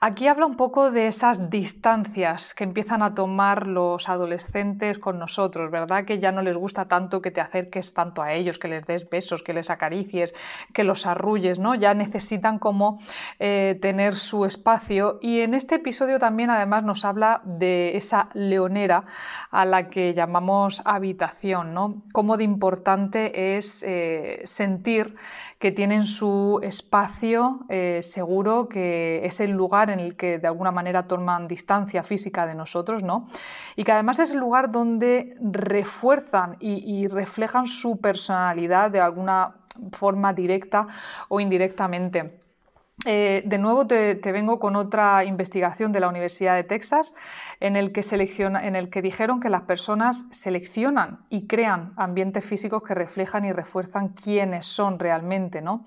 aquí 0.00 0.26
habla 0.26 0.46
un 0.46 0.56
poco 0.56 0.90
de 0.90 1.06
esas 1.06 1.50
distancias 1.50 2.52
que 2.52 2.64
empiezan 2.64 3.00
a 3.04 3.14
tomar 3.14 3.68
los 3.68 4.08
adolescentes 4.08 4.98
con 4.98 5.20
nosotros, 5.20 5.70
¿verdad? 5.70 6.04
Que 6.04 6.18
ya 6.18 6.32
no 6.32 6.42
les 6.42 6.56
gusta 6.56 6.86
tanto 6.86 7.22
que 7.22 7.30
te 7.30 7.40
acerques 7.40 7.94
tanto 7.94 8.22
a 8.22 8.32
ellos, 8.32 8.58
que 8.58 8.66
les 8.66 8.84
des 8.86 9.08
besos, 9.08 9.44
que 9.44 9.52
les 9.52 9.70
acaricies, 9.70 10.34
que 10.72 10.82
los 10.82 11.06
arrulles, 11.06 11.60
¿no? 11.60 11.76
Ya 11.76 11.94
necesitan 11.94 12.58
como 12.58 12.98
eh, 13.38 13.78
tener 13.80 14.14
su 14.14 14.46
espacio 14.46 15.20
y 15.22 15.42
en 15.42 15.54
este 15.54 15.76
episodio 15.76 16.18
también 16.18 16.50
además 16.50 16.82
nos 16.82 17.04
habla 17.04 17.40
de 17.44 17.96
esa 17.96 18.30
leonera 18.34 19.04
a 19.52 19.64
la 19.64 19.90
que 19.90 20.12
llamamos 20.12 20.82
habitación, 20.84 21.72
¿no? 21.72 22.02
De 22.36 22.44
importante 22.44 23.56
es 23.56 23.82
eh, 23.82 24.40
sentir 24.44 25.14
que 25.58 25.72
tienen 25.72 26.04
su 26.04 26.60
espacio 26.62 27.60
eh, 27.68 28.00
seguro, 28.02 28.68
que 28.68 29.24
es 29.24 29.40
el 29.40 29.52
lugar 29.52 29.90
en 29.90 30.00
el 30.00 30.16
que 30.16 30.38
de 30.38 30.48
alguna 30.48 30.72
manera 30.72 31.06
toman 31.06 31.46
distancia 31.46 32.02
física 32.02 32.46
de 32.46 32.54
nosotros, 32.54 33.02
¿no? 33.02 33.24
Y 33.76 33.84
que 33.84 33.92
además 33.92 34.18
es 34.18 34.32
el 34.32 34.38
lugar 34.38 34.72
donde 34.72 35.36
refuerzan 35.40 36.56
y 36.60 37.06
reflejan 37.06 37.66
su 37.66 38.00
personalidad 38.00 38.90
de 38.90 39.00
alguna 39.00 39.54
forma 39.92 40.32
directa 40.32 40.86
o 41.28 41.40
indirectamente. 41.40 42.41
Eh, 43.04 43.42
de 43.46 43.58
nuevo 43.58 43.86
te, 43.86 44.14
vengo 44.32 44.60
con 44.60 44.76
otra 44.76 45.24
investigación 45.24 45.92
de 45.92 46.00
la 46.00 46.08
Universidad 46.08 46.54
de 46.54 46.62
Texas 46.62 47.14
en 47.58 47.74
el, 47.74 47.90
que 47.90 48.02
en 48.10 48.76
el 48.76 48.90
que 48.90 49.02
dijeron 49.02 49.40
que 49.40 49.48
las 49.48 49.62
personas 49.62 50.26
seleccionan 50.30 51.24
y 51.28 51.46
crean 51.46 51.94
ambientes 51.96 52.44
físicos 52.44 52.82
que 52.82 52.94
reflejan 52.94 53.44
y 53.44 53.52
refuerzan 53.52 54.10
quiénes 54.10 54.66
son 54.66 54.98
realmente. 54.98 55.62
¿no? 55.62 55.82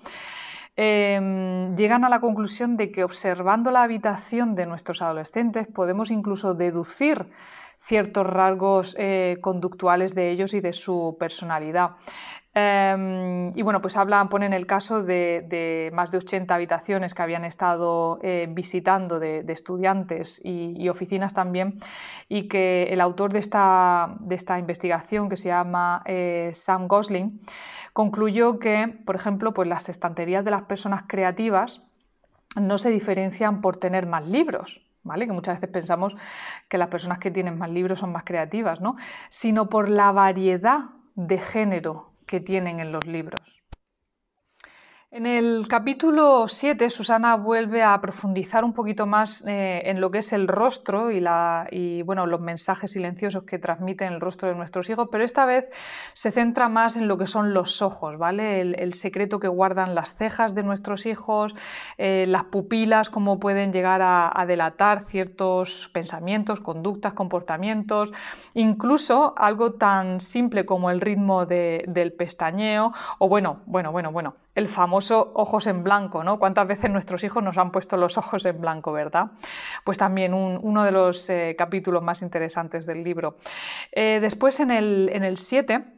Em, 0.76 1.74
llegan 1.74 2.04
a 2.04 2.10
la 2.10 2.20
conclusión 2.20 2.76
de 2.76 2.92
que 2.92 3.02
observando 3.02 3.70
la 3.70 3.82
habitación 3.82 4.54
de 4.54 4.66
nuestros 4.66 5.00
adolescentes 5.00 5.68
podemos 5.68 6.10
incluso 6.10 6.52
deducir 6.52 7.30
ciertos 7.78 8.26
rasgos 8.26 8.94
eh, 8.98 9.38
conductuales 9.40 10.14
de 10.14 10.30
ellos 10.30 10.52
y 10.54 10.60
de 10.60 10.72
su 10.72 11.16
personalidad. 11.18 11.92
Em, 12.58 13.50
y 13.54 13.60
bueno, 13.60 13.82
pues 13.82 13.98
hablan, 13.98 14.30
ponen 14.30 14.54
el 14.54 14.66
caso 14.66 15.02
de, 15.02 15.90
más 15.92 16.10
de 16.10 16.16
80 16.16 16.54
habitaciones 16.54 17.12
que 17.12 17.20
habían 17.20 17.44
estado 17.44 18.18
eh, 18.22 18.46
visitando 18.48 19.18
de, 19.18 19.44
estudiantes 19.48 20.40
y, 20.42 20.88
oficinas 20.88 21.34
también, 21.34 21.76
y 22.30 22.48
que 22.48 22.84
el 22.84 23.02
autor 23.02 23.34
de 23.34 23.40
esta, 23.40 24.16
de 24.20 24.36
esta 24.36 24.58
investigación, 24.58 25.28
que 25.28 25.36
se 25.36 25.50
llama 25.50 26.02
eh, 26.06 26.50
Sam 26.54 26.88
Gosling, 26.88 27.38
concluyó 27.92 28.58
que, 28.58 28.88
por 29.04 29.16
ejemplo, 29.16 29.52
pues 29.52 29.68
las 29.68 29.90
estanterías 29.90 30.42
de 30.42 30.50
las 30.50 30.62
personas 30.62 31.02
creativas 31.06 31.82
no 32.58 32.78
se 32.78 32.88
diferencian 32.88 33.60
por 33.60 33.76
tener 33.76 34.06
más 34.06 34.26
libros, 34.26 34.82
¿Vale? 35.02 35.26
Que 35.26 35.32
muchas 35.32 35.60
veces 35.60 35.70
pensamos 35.70 36.16
que 36.68 36.78
las 36.78 36.88
personas 36.88 37.18
que 37.18 37.30
tienen 37.30 37.58
más 37.58 37.70
libros 37.70 38.00
son 38.00 38.10
más 38.10 38.24
creativas, 38.24 38.80
¿no? 38.80 38.96
Sino 39.28 39.68
por 39.68 39.88
la 39.88 40.10
variedad 40.10 40.80
de 41.14 41.38
género 41.38 42.15
que 42.26 42.40
tienen 42.40 42.80
en 42.80 42.92
los 42.92 43.06
libros. 43.06 43.65
En 45.16 45.24
el 45.24 45.66
capítulo 45.66 46.46
7, 46.46 46.90
Susana 46.90 47.36
vuelve 47.36 47.82
a 47.82 47.98
profundizar 48.02 48.64
un 48.66 48.74
poquito 48.74 49.06
más 49.06 49.42
eh, 49.46 49.80
en 49.86 49.98
lo 49.98 50.10
que 50.10 50.18
es 50.18 50.34
el 50.34 50.46
rostro 50.46 51.10
y, 51.10 51.20
los 51.20 52.40
mensajes 52.42 52.92
silenciosos 52.92 53.44
que 53.44 53.58
transmiten 53.58 54.12
el 54.12 54.20
rostro 54.20 54.50
de 54.50 54.54
nuestros 54.54 54.90
hijos, 54.90 55.08
pero 55.10 55.24
esta 55.24 55.46
vez 55.46 55.70
se 56.12 56.32
centra 56.32 56.68
más 56.68 56.96
en 56.96 57.08
lo 57.08 57.16
que 57.16 57.26
son 57.26 57.54
los 57.54 57.80
ojos, 57.80 58.18
¿vale? 58.18 58.60
El, 58.60 58.92
secreto 58.92 59.40
que 59.40 59.48
guardan 59.48 59.94
las 59.94 60.14
cejas 60.14 60.54
de 60.54 60.62
nuestros 60.62 61.06
hijos, 61.06 61.54
eh, 61.96 62.26
las 62.28 62.44
pupilas, 62.44 63.08
cómo 63.08 63.40
pueden 63.40 63.72
llegar 63.72 64.02
a, 64.02 64.44
delatar 64.46 65.06
ciertos 65.08 65.88
pensamientos, 65.94 66.60
conductas, 66.60 67.14
comportamientos, 67.14 68.12
incluso 68.52 69.32
algo 69.38 69.72
tan 69.72 70.20
simple 70.20 70.66
como 70.66 70.90
el 70.90 71.00
ritmo 71.00 71.46
del 71.46 72.12
pestañeo, 72.12 72.92
o 73.18 73.30
bueno, 73.30 73.62
bueno, 73.64 73.92
bueno, 73.92 74.12
bueno 74.12 74.34
el 74.56 74.68
famoso 74.68 75.05
ojos 75.10 75.66
en 75.66 75.82
blanco, 75.82 76.22
¿no? 76.24 76.38
¿Cuántas 76.38 76.66
veces 76.66 76.90
nuestros 76.90 77.24
hijos 77.24 77.42
nos 77.42 77.58
han 77.58 77.70
puesto 77.70 77.96
los 77.96 78.18
ojos 78.18 78.44
en 78.44 78.60
blanco, 78.60 78.92
verdad? 78.92 79.30
Pues 79.84 79.98
también 79.98 80.34
uno 80.34 80.84
de 80.84 80.92
los 80.92 81.28
eh, 81.30 81.54
capítulos 81.56 82.02
más 82.02 82.22
interesantes 82.22 82.86
del 82.86 83.02
libro. 83.02 83.36
Eh, 83.92 84.18
después 84.20 84.60
en 84.60 84.70
el 84.70 85.36
7 85.36 85.95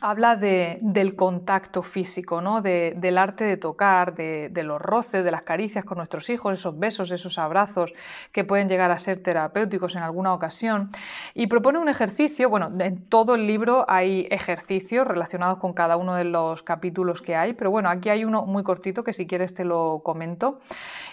habla 0.00 0.36
del 0.36 1.16
contacto 1.16 1.82
físico, 1.82 2.40
¿no? 2.40 2.62
del 2.62 3.18
arte 3.18 3.44
de 3.44 3.56
tocar, 3.56 4.14
de, 4.14 4.62
los 4.62 4.80
roces, 4.80 5.24
de 5.24 5.30
las 5.30 5.42
caricias 5.42 5.84
con 5.84 5.98
nuestros 5.98 6.30
hijos, 6.30 6.58
esos 6.58 6.78
besos, 6.78 7.10
esos 7.10 7.38
abrazos 7.38 7.94
que 8.32 8.44
pueden 8.44 8.68
llegar 8.68 8.90
a 8.90 8.98
ser 8.98 9.22
terapéuticos 9.22 9.96
en 9.96 10.02
alguna 10.02 10.32
ocasión. 10.32 10.88
Y 11.34 11.48
propone 11.48 11.78
un 11.78 11.88
ejercicio, 11.88 12.48
bueno, 12.48 12.70
en 12.78 13.08
todo 13.08 13.34
el 13.34 13.46
libro 13.46 13.84
hay 13.88 14.28
ejercicios 14.30 15.06
relacionados 15.06 15.58
con 15.58 15.72
cada 15.72 15.96
uno 15.96 16.14
de 16.14 16.24
los 16.24 16.62
capítulos 16.62 17.22
que 17.22 17.34
hay, 17.34 17.54
pero 17.54 17.70
bueno, 17.70 17.88
aquí 17.88 18.08
hay 18.08 18.24
uno 18.24 18.46
muy 18.46 18.62
cortito 18.62 19.02
que 19.02 19.12
si 19.12 19.26
quieres 19.26 19.54
te 19.54 19.64
lo 19.64 20.02
comento. 20.04 20.60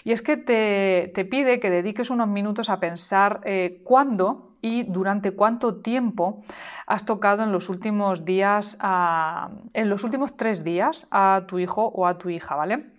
Y 0.04 0.12
es 0.12 0.22
que 0.22 0.36
te, 0.36 1.24
pide 1.24 1.58
que 1.58 1.70
dediques 1.70 2.10
unos 2.10 2.28
minutos 2.28 2.70
a 2.70 2.78
pensar 2.78 3.40
eh, 3.44 3.80
cuándo 3.82 4.52
y 4.66 4.82
durante 4.82 5.30
cuánto 5.30 5.76
tiempo 5.76 6.40
has 6.88 7.04
tocado 7.04 7.44
en 7.44 7.52
los 7.52 7.68
últimos 7.68 8.24
días, 8.24 8.76
en 9.72 9.88
los 9.88 10.02
últimos 10.02 10.36
tres 10.36 10.64
días 10.64 11.06
a 11.12 11.44
tu 11.46 11.60
hijo 11.60 11.86
o 11.86 12.06
a 12.08 12.18
tu 12.18 12.30
hija, 12.30 12.56
¿vale? 12.56 12.90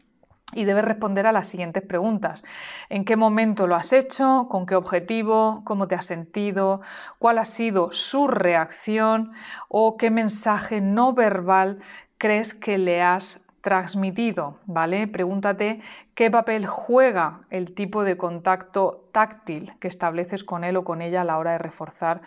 Y 0.53 0.63
debes 0.63 0.85
responder 0.85 1.27
a 1.27 1.33
las 1.33 1.49
siguientes 1.49 1.83
preguntas. 1.83 2.45
¿En 2.87 3.03
qué 3.03 3.17
momento 3.17 3.67
lo 3.67 3.75
has 3.75 3.91
hecho? 3.91 4.47
¿Con 4.49 4.65
qué 4.65 4.75
objetivo? 4.75 5.61
¿Cómo 5.65 5.89
te 5.89 5.95
has 5.95 6.05
sentido? 6.05 6.79
¿Cuál 7.19 7.37
ha 7.37 7.45
sido 7.45 7.91
su 7.91 8.27
reacción? 8.27 9.33
¿O 9.67 9.97
qué 9.97 10.09
mensaje 10.09 10.79
no 10.79 11.11
verbal 11.11 11.79
crees 12.17 12.53
que 12.53 12.77
le 12.77 13.01
has 13.01 13.45
transmitido, 13.67 14.59
¿vale? 14.65 15.07
Pregúntate 15.07 15.81
qué 16.15 16.31
papel 16.31 16.65
juega 16.65 17.41
el 17.49 17.73
tipo 17.73 18.05
de 18.05 18.15
contacto 18.15 19.09
táctil 19.11 19.73
que 19.81 19.89
estableces 19.89 20.45
con 20.45 20.63
él 20.63 20.77
o 20.77 20.85
con 20.85 21.01
ella 21.01 21.19
a 21.19 21.25
la 21.25 21.37
hora 21.37 21.51
de 21.51 21.57
reforzar 21.57 22.21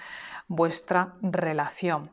vuestra 0.48 1.14
relación. 1.22 2.10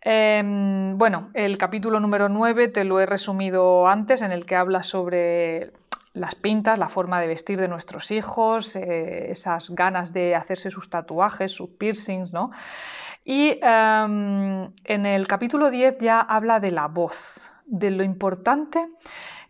Em, 0.00 0.96
bueno, 0.96 1.28
el 1.34 1.58
capítulo 1.58 2.00
número 2.00 2.30
9 2.30 2.68
te 2.68 2.84
lo 2.84 3.00
he 3.00 3.04
resumido 3.04 3.86
antes, 3.86 4.22
en 4.22 4.32
el 4.32 4.46
que 4.46 4.56
habla 4.56 4.82
sobre 4.82 5.74
las 6.14 6.34
pintas, 6.34 6.78
la 6.78 6.88
forma 6.88 7.20
de 7.20 7.26
vestir 7.26 7.60
de 7.60 7.68
nuestros 7.68 8.10
hijos, 8.12 8.76
eh, 8.76 9.30
esas 9.30 9.74
ganas 9.74 10.14
de 10.14 10.34
hacerse 10.34 10.70
sus 10.70 10.88
tatuajes, 10.88 11.52
sus 11.52 11.68
piercings, 11.68 12.32
¿no? 12.32 12.50
Y 13.26 13.58
em, 13.60 14.70
en 14.84 15.04
el 15.04 15.26
capítulo 15.26 15.70
10 15.70 15.98
ya 15.98 16.20
habla 16.20 16.60
de 16.60 16.70
la 16.70 16.88
voz, 16.88 17.50
de 17.66 17.90
lo 17.90 18.02
importante 18.02 18.88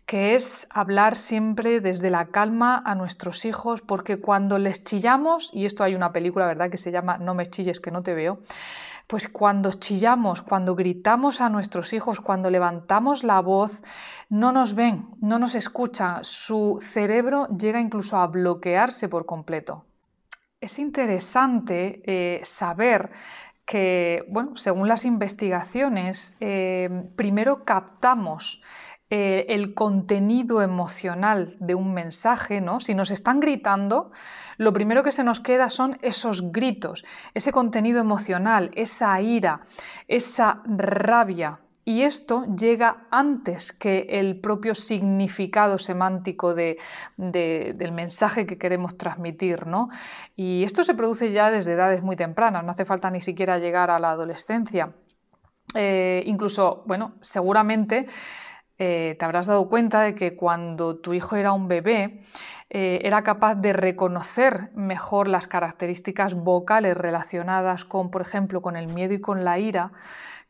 que 0.05 0.35
es 0.35 0.67
hablar 0.69 1.15
siempre 1.15 1.81
desde 1.81 2.11
la 2.11 2.27
calma 2.27 2.81
a 2.85 2.93
nuestros 2.93 3.43
hijos, 3.43 3.81
porque 3.81 4.17
cuando 4.17 4.59
les 4.59 4.83
chillamos, 4.83 5.49
y 5.51 5.65
esto 5.65 5.83
hay 5.83 5.95
una 5.95 6.11
película, 6.11 6.45
¿verdad?, 6.45 6.69
que 6.69 6.77
se 6.77 6.91
llama 6.91 7.17
No 7.17 7.33
me 7.33 7.47
chilles 7.47 7.79
que 7.79 7.89
no 7.89 8.03
te 8.03 8.13
veo, 8.13 8.39
pues 9.07 9.27
cuando 9.27 9.71
chillamos, 9.71 10.41
cuando 10.41 10.75
gritamos 10.75 11.41
a 11.41 11.49
nuestros 11.49 11.93
hijos, 11.93 12.19
cuando 12.19 12.49
levantamos 12.49 13.23
la 13.23 13.39
voz, 13.39 13.81
no 14.29 14.51
nos 14.51 14.73
ven, 14.75 15.07
no 15.21 15.39
nos 15.39 15.55
escuchan, 15.55 16.23
su 16.23 16.79
cerebro 16.81 17.47
llega 17.47 17.79
incluso 17.79 18.17
a 18.17 18.27
bloquearse 18.27 19.09
por 19.09 19.25
completo. 19.25 19.85
Es 20.59 20.79
interesante 20.79 22.01
eh, 22.05 22.41
saber 22.43 23.11
que, 23.65 24.23
bueno, 24.29 24.57
según 24.57 24.87
las 24.87 25.05
investigaciones, 25.05 26.35
eh, 26.39 27.09
primero 27.15 27.65
captamos 27.65 28.61
eh, 29.09 29.45
el 29.49 29.73
contenido 29.75 30.61
emocional 30.63 31.57
de 31.59 31.75
un 31.75 31.93
mensaje, 31.93 32.59
¿no? 32.59 32.79
Si 32.79 32.95
nos 32.95 33.11
están 33.11 33.39
gritando, 33.39 34.11
lo 34.57 34.73
primero 34.73 35.03
que 35.03 35.11
se 35.11 35.23
nos 35.23 35.39
queda 35.39 35.69
son 35.69 35.99
esos 36.01 36.51
gritos, 36.51 37.05
ese 37.35 37.51
contenido 37.51 37.99
emocional, 37.99 38.71
esa 38.73 39.21
ira, 39.21 39.61
esa 40.07 40.63
rabia, 40.65 41.59
y 41.87 42.01
esto 42.01 42.45
llega 42.57 43.05
antes 43.11 43.71
que 43.71 44.07
el 44.09 44.41
propio 44.41 44.73
significado 44.73 45.77
semántico 45.77 46.55
del 46.55 47.91
mensaje 47.93 48.47
que 48.47 48.57
queremos 48.57 48.97
transmitir. 48.97 49.67
¿no? 49.67 49.89
Y 50.35 50.63
esto 50.63 50.83
se 50.83 50.95
produce 50.95 51.31
ya 51.31 51.51
desde 51.51 51.73
edades 51.73 52.01
muy 52.01 52.15
tempranas, 52.15 52.63
no 52.63 52.71
hace 52.71 52.85
falta 52.85 53.11
ni 53.11 53.21
siquiera 53.21 53.59
llegar 53.59 53.91
a 53.91 53.99
la 53.99 54.11
adolescencia. 54.11 54.93
Eh, 55.75 56.23
incluso, 56.25 56.83
bueno, 56.87 57.13
seguramente 57.21 58.07
eh, 58.77 59.15
te 59.19 59.25
habrás 59.25 59.45
dado 59.45 59.69
cuenta 59.69 60.01
de 60.01 60.15
que 60.15 60.35
cuando 60.35 60.97
tu 60.97 61.13
hijo 61.13 61.35
era 61.35 61.53
un 61.53 61.67
bebé, 61.67 62.21
eh, 62.69 62.99
era 63.03 63.23
capaz 63.23 63.55
de 63.55 63.73
reconocer 63.73 64.71
mejor 64.73 65.27
las 65.27 65.47
características 65.47 66.33
vocales 66.33 66.97
relacionadas 66.97 67.85
con, 67.85 68.09
por 68.09 68.21
ejemplo, 68.21 68.61
con 68.61 68.75
el 68.75 68.87
miedo 68.87 69.13
y 69.13 69.21
con 69.21 69.45
la 69.45 69.59
ira, 69.59 69.91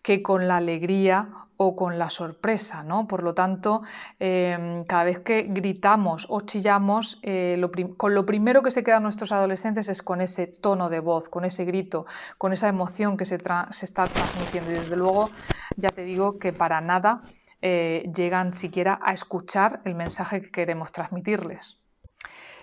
que 0.06 0.22
con 0.22 0.48
la 0.48 0.58
alegría 0.58 1.30
o 1.58 1.76
con 1.76 1.98
la 1.98 2.12
sorpresa, 2.12 2.84
¿no? 2.84 3.08
Por 3.08 3.24
lo 3.24 3.34
tanto, 3.34 3.82
em, 4.20 4.84
cada 4.84 5.04
vez 5.04 5.20
que 5.20 5.44
gritamos 5.50 6.28
o 6.30 6.42
chillamos, 6.42 7.18
eh, 7.24 7.60
con 7.98 8.14
lo 8.14 8.24
primero 8.24 8.62
que 8.62 8.70
se 8.70 8.84
quedan 8.84 9.02
nuestros 9.02 9.32
adolescentes 9.32 9.90
es 9.90 10.04
con 10.04 10.22
ese 10.22 10.46
tono 10.46 10.90
de 10.90 11.00
voz, 11.00 11.28
con 11.28 11.44
ese 11.44 11.66
grito, 11.66 12.06
con 12.38 12.54
esa 12.54 12.68
emoción 12.68 13.18
que 13.18 13.26
se, 13.26 13.40
se 13.72 13.86
está 13.86 14.06
transmitiendo. 14.06 14.70
Y 14.70 14.76
desde 14.76 14.96
luego, 14.96 15.32
ya 15.76 15.90
te 15.90 16.04
digo 16.04 16.38
que 16.38 16.54
para 16.54 16.82
nada 16.82 17.24
eh, 17.64 18.08
llegan 18.16 18.54
siquiera 18.54 19.00
a 19.02 19.12
escuchar 19.14 19.82
el 19.86 19.96
mensaje 19.96 20.44
que 20.44 20.52
queremos 20.52 20.92
transmitirles. 20.92 21.80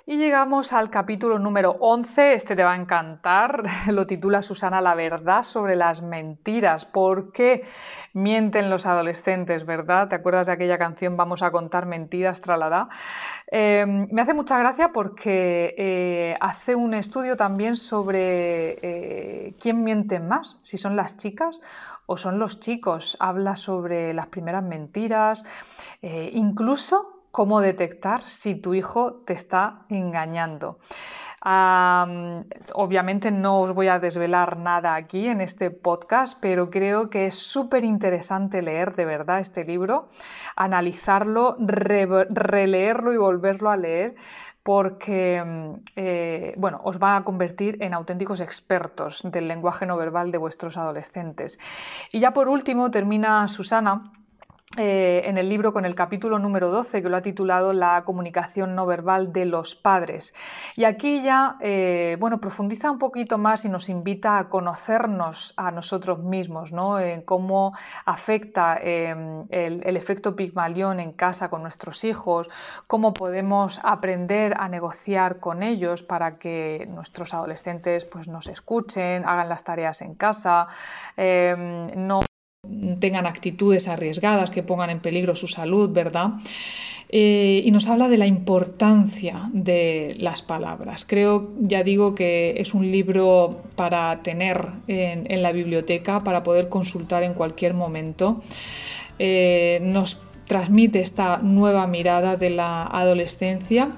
Y 0.04 0.16
llegamos 0.16 0.72
al 0.72 0.90
capítulo 0.90 1.38
número 1.38 1.76
11, 1.78 2.34
este 2.34 2.56
te 2.56 2.64
va 2.64 2.72
a 2.72 2.76
encantar, 2.76 3.62
lo 3.86 4.04
titula 4.04 4.42
Susana 4.42 4.80
La 4.80 4.96
verdad 4.96 5.44
sobre 5.44 5.76
las 5.76 6.02
mentiras. 6.02 6.86
¿Por 6.86 7.30
qué 7.30 7.62
mienten 8.12 8.68
los 8.68 8.84
adolescentes, 8.84 9.64
verdad? 9.64 10.08
¿Te 10.08 10.16
acuerdas 10.16 10.48
de 10.48 10.54
aquella 10.54 10.76
canción 10.76 11.16
Vamos 11.16 11.42
a 11.42 11.52
contar 11.52 11.86
mentiras, 11.86 12.40
tralada? 12.40 12.88
Em, 13.46 14.08
me 14.10 14.22
hace 14.22 14.34
mucha 14.34 14.58
gracia 14.58 14.92
porque 14.92 15.72
eh, 15.78 16.36
hace 16.40 16.74
un 16.74 16.94
estudio 16.94 17.36
también 17.36 17.76
sobre 17.76 18.78
eh, 18.82 19.54
quién 19.60 19.84
miente 19.84 20.18
más, 20.18 20.58
si 20.62 20.78
son 20.78 20.96
las 20.96 21.16
chicas 21.16 21.60
o 22.06 22.16
son 22.16 22.40
los 22.40 22.58
chicos. 22.58 23.16
Habla 23.20 23.54
sobre 23.54 24.12
las 24.14 24.26
primeras 24.26 24.64
mentiras, 24.64 25.44
eh, 26.02 26.30
incluso 26.34 27.11
cómo 27.32 27.60
detectar 27.60 28.22
si 28.22 28.54
tu 28.54 28.74
hijo 28.74 29.14
te 29.24 29.32
está 29.32 29.86
engañando. 29.88 30.78
obviamente 32.74 33.32
no 33.32 33.62
os 33.62 33.72
voy 33.72 33.88
a 33.88 33.98
desvelar 33.98 34.58
nada 34.58 34.94
aquí 34.94 35.26
en 35.26 35.40
este 35.40 35.70
podcast, 35.70 36.38
pero 36.40 36.70
creo 36.70 37.10
que 37.10 37.26
es 37.26 37.34
súper 37.36 37.84
interesante 37.84 38.62
leer 38.62 38.94
de 38.94 39.06
verdad 39.06 39.40
este 39.40 39.64
libro, 39.64 40.06
analizarlo, 40.54 41.56
releerlo 41.58 43.12
y 43.12 43.16
volverlo 43.16 43.70
a 43.70 43.76
leer, 43.76 44.14
porque 44.62 45.42
eh, 45.96 46.54
bueno, 46.58 46.80
os 46.84 46.98
van 46.98 47.14
a 47.14 47.24
convertir 47.24 47.82
en 47.82 47.94
auténticos 47.94 48.40
expertos 48.40 49.22
del 49.24 49.48
lenguaje 49.48 49.86
no 49.86 49.96
verbal 49.96 50.30
de 50.30 50.38
vuestros 50.38 50.76
adolescentes. 50.76 51.58
Y 52.12 52.20
ya 52.20 52.32
por 52.32 52.48
último 52.48 52.90
termina 52.90 53.48
Susana 53.48 54.12
eh, 54.78 55.22
en 55.26 55.36
el 55.36 55.50
libro 55.50 55.74
con 55.74 55.84
el 55.84 55.94
capítulo 55.94 56.38
número 56.38 56.70
12 56.70 57.02
que 57.02 57.08
lo 57.10 57.18
ha 57.18 57.20
titulado 57.20 57.74
La 57.74 58.04
comunicación 58.04 58.74
no 58.74 58.86
verbal 58.86 59.30
de 59.30 59.44
los 59.44 59.74
padres. 59.74 60.34
Y 60.76 60.84
aquí 60.84 61.20
ya 61.20 61.56
eh, 61.60 62.16
bueno, 62.18 62.40
profundiza 62.40 62.90
un 62.90 62.98
poquito 62.98 63.36
más 63.36 63.66
y 63.66 63.68
nos 63.68 63.90
invita 63.90 64.38
a 64.38 64.48
conocernos 64.48 65.52
a 65.58 65.70
nosotros 65.72 66.20
mismos, 66.20 66.72
¿no? 66.72 66.98
en 66.98 67.20
cómo 67.20 67.76
afecta 68.06 68.78
em, 68.80 69.44
el, 69.50 69.96
efecto 69.96 70.34
Pigmalión 70.34 71.00
en 71.00 71.12
casa 71.12 71.50
con 71.50 71.62
nuestros 71.62 72.02
hijos, 72.04 72.48
cómo 72.86 73.12
podemos 73.12 73.78
aprender 73.82 74.54
a 74.58 74.70
negociar 74.70 75.38
con 75.38 75.62
ellos 75.62 76.02
para 76.02 76.38
que 76.38 76.88
nuestros 76.88 77.34
adolescentes 77.34 78.06
pues, 78.06 78.26
nos 78.26 78.46
escuchen, 78.46 79.24
hagan 79.26 79.50
las 79.50 79.64
tareas 79.64 80.00
en 80.00 80.14
casa, 80.14 80.66
em, 81.16 81.90
no 81.94 82.22
tengan 83.00 83.26
actitudes 83.26 83.88
arriesgadas 83.88 84.50
que 84.50 84.62
pongan 84.62 84.90
en 84.90 85.00
peligro 85.00 85.34
su 85.34 85.48
salud, 85.48 85.90
¿verdad? 85.90 86.34
Eh, 87.08 87.60
y 87.64 87.70
nos 87.72 87.88
habla 87.88 88.08
de 88.08 88.16
la 88.16 88.26
importancia 88.26 89.50
de 89.52 90.14
las 90.18 90.42
palabras. 90.42 91.04
Creo, 91.04 91.50
ya 91.58 91.82
digo, 91.82 92.14
que 92.14 92.54
es 92.56 92.72
un 92.72 92.90
libro 92.90 93.62
para 93.74 94.22
tener 94.22 94.68
en, 94.86 95.42
la 95.42 95.50
biblioteca, 95.50 96.20
para 96.20 96.44
poder 96.44 96.68
consultar 96.68 97.24
en 97.24 97.34
cualquier 97.34 97.74
momento. 97.74 98.40
Eh, 99.18 99.80
nos 99.82 100.20
transmite 100.46 101.00
esta 101.00 101.38
nueva 101.38 101.86
mirada 101.88 102.36
de 102.36 102.50
la 102.50 102.84
adolescencia 102.84 103.90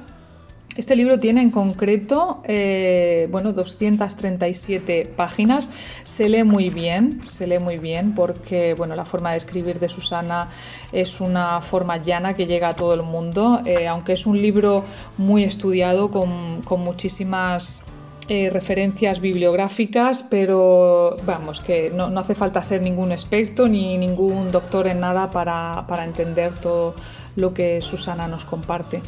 este 0.76 0.96
libro 0.96 1.20
tiene 1.20 1.40
en 1.40 1.50
concreto 1.50 2.42
eh, 2.44 3.28
bueno, 3.30 3.52
237 3.52 5.12
páginas. 5.16 5.70
Se 6.02 6.28
lee 6.28 6.44
muy 6.44 6.70
bien, 6.70 7.24
se 7.24 7.46
lee 7.46 7.58
muy 7.58 7.78
bien 7.78 8.14
porque 8.14 8.74
bueno, 8.74 8.96
la 8.96 9.04
forma 9.04 9.32
de 9.32 9.36
escribir 9.36 9.78
de 9.78 9.88
Susana 9.88 10.50
es 10.92 11.20
una 11.20 11.60
forma 11.60 11.98
llana 11.98 12.34
que 12.34 12.46
llega 12.46 12.68
a 12.68 12.74
todo 12.74 12.94
el 12.94 13.02
mundo, 13.02 13.60
eh, 13.64 13.86
aunque 13.86 14.12
es 14.12 14.26
un 14.26 14.40
libro 14.40 14.84
muy 15.16 15.44
estudiado 15.44 16.10
con, 16.10 16.62
muchísimas 16.76 17.82
eh, 18.28 18.50
referencias 18.50 19.20
bibliográficas, 19.20 20.22
pero 20.22 21.16
vamos, 21.26 21.60
que 21.60 21.90
no, 21.90 22.06
hace 22.18 22.34
falta 22.34 22.62
ser 22.62 22.80
ningún 22.82 23.12
experto 23.12 23.68
ni 23.68 23.98
ningún 23.98 24.50
doctor 24.50 24.87
en 24.87 25.00
nada 25.00 25.30
para, 25.30 25.84
para 25.87 26.04
entender 26.04 26.54
todo 26.54 26.94
lo 27.37 27.52
que 27.52 27.80
Susana 27.80 28.28
nos 28.28 28.44
comparte. 28.44 29.02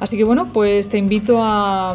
Así 0.00 0.16
que 0.16 0.24
bueno, 0.24 0.52
pues 0.52 0.88
te 0.88 0.98
invito 0.98 1.38
a, 1.40 1.94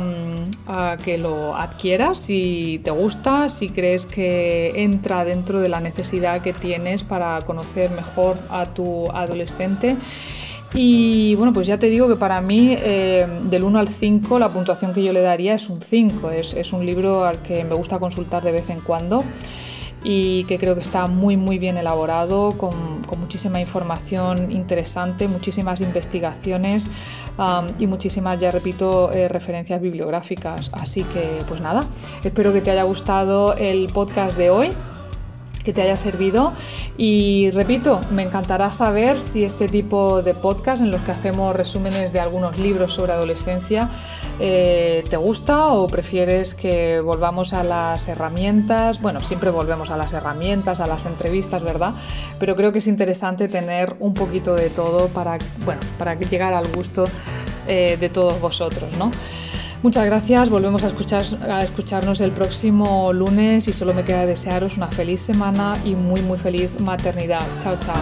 que 1.03 1.17
lo 1.17 1.55
adquieras 1.55 2.19
si 2.19 2.81
te 2.83 2.91
gusta, 2.91 3.49
si 3.49 3.69
crees 3.69 4.05
que 4.05 4.73
entra 4.75 5.25
dentro 5.25 5.59
de 5.61 5.69
la 5.69 5.79
necesidad 5.79 6.41
que 6.41 6.53
tienes 6.53 7.03
para 7.03 7.41
conocer 7.41 7.91
mejor 7.91 8.37
a 8.49 8.65
tu 8.65 9.09
adolescente. 9.11 9.97
Y 10.73 11.35
bueno, 11.35 11.53
pues 11.53 11.65
ya 11.65 11.79
te 11.79 11.89
digo 11.89 12.07
que 12.07 12.15
para 12.15 12.41
mí 12.41 12.75
eh, 12.77 13.25
del 13.43 13.63
1 13.63 13.79
al 13.79 13.87
5 13.87 14.37
la 14.37 14.51
puntuación 14.51 14.93
que 14.93 15.03
yo 15.03 15.13
le 15.13 15.21
daría 15.21 15.55
es 15.55 15.69
un 15.69 15.81
5. 15.81 16.31
Es, 16.31 16.73
un 16.73 16.85
libro 16.85 17.25
al 17.25 17.41
que 17.41 17.63
me 17.63 17.75
gusta 17.75 17.99
consultar 17.99 18.43
de 18.43 18.51
vez 18.51 18.69
en 18.69 18.81
cuando 18.81 19.23
y 20.03 20.43
que 20.43 20.59
creo 20.59 20.75
que 20.75 20.81
está 20.81 21.07
muy 21.07 21.37
muy 21.37 21.57
bien 21.57 21.77
elaborado, 21.77 22.57
con, 22.57 22.97
muchísima 23.17 23.59
información 23.59 24.51
interesante, 24.51 25.27
muchísimas 25.27 25.81
investigaciones 25.81 26.89
y 27.77 27.87
muchísimas, 27.87 28.39
ya 28.39 28.51
repito, 28.51 29.11
eh, 29.11 29.27
referencias 29.27 29.81
bibliográficas. 29.81 30.69
Así 30.73 31.03
que 31.03 31.39
pues 31.47 31.61
nada, 31.61 31.85
espero 32.23 32.53
que 32.53 32.61
te 32.61 32.71
haya 32.71 32.83
gustado 32.83 33.55
el 33.55 33.87
podcast 33.87 34.37
de 34.37 34.49
hoy 34.49 34.69
que 35.67 35.73
te 35.73 35.81
haya 35.81 35.97
servido 35.97 36.53
y 36.97 37.51
repito, 37.51 37.99
me 38.09 38.23
encantará 38.23 38.71
saber 38.71 39.17
si 39.17 39.43
este 39.43 39.67
tipo 39.67 40.21
de 40.21 40.33
podcast 40.33 40.81
en 40.81 40.91
los 40.91 41.01
que 41.01 41.11
hacemos 41.11 41.53
resúmenes 41.53 42.13
de 42.13 42.21
algunos 42.21 42.57
libros 42.57 42.93
sobre 42.93 43.11
adolescencia 43.11 43.89
eh, 44.39 45.03
te 45.09 45.17
gusta 45.17 45.73
o 45.73 45.87
prefieres 45.87 46.55
que 46.55 47.01
volvamos 47.01 47.51
a 47.51 47.65
las 47.65 48.07
herramientas, 48.07 49.01
bueno, 49.01 49.19
siempre 49.19 49.49
volvemos 49.49 49.89
a 49.89 49.97
las 49.97 50.13
herramientas, 50.13 50.79
a 50.79 50.87
las 50.87 51.05
entrevistas, 51.05 51.61
¿verdad? 51.63 51.95
Pero 52.39 52.55
creo 52.55 52.71
que 52.71 52.79
es 52.79 52.87
interesante 52.87 53.49
tener 53.49 53.97
un 53.99 54.13
poquito 54.13 54.55
de 54.55 54.69
todo 54.69 55.09
para, 55.09 55.37
bueno, 55.65 55.81
para 55.97 56.13
llegar 56.13 56.53
al 56.53 56.69
gusto 56.69 57.03
eh, 57.67 57.97
de 57.99 58.07
todos 58.07 58.39
vosotros, 58.39 58.89
¿no? 58.97 59.11
Muchas 59.83 60.05
gracias, 60.05 60.49
volvemos 60.49 60.83
a, 60.83 60.87
escuchar, 60.87 61.23
a 61.47 61.63
escucharnos 61.63 62.19
el 62.21 62.31
próximo 62.31 63.13
lunes 63.13 63.67
y 63.67 63.73
solo 63.73 63.93
me 63.93 64.03
queda 64.03 64.25
desearos 64.25 64.75
una 64.75 64.87
feliz 64.87 65.21
semana 65.21 65.77
y 65.85 65.93
muy 65.93 66.19
muy 66.21 66.39
feliz 66.39 66.71
maternidad. 66.79 67.45
Chao, 67.61 67.77
chao. 67.79 67.93